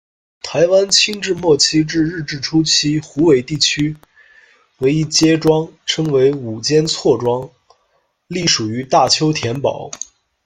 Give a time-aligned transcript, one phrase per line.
[0.41, 3.95] 台湾清治末期至日治初期，虎尾地区
[4.79, 7.47] 为一街庄，称为「五间厝庄」，
[8.25, 9.91] 隶属于大丘田堡。